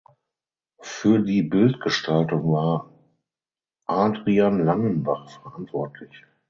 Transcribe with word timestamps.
Für 0.81 1.19
die 1.19 1.43
Bildgestaltung 1.43 2.51
war 2.51 2.89
Adrian 3.85 4.59
Langenbach 4.65 5.29
verantwortlich. 5.43 6.25